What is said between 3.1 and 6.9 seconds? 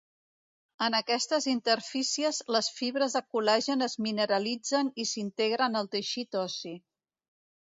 de col·lagen es mineralitzen i s'integren al teixit ossi.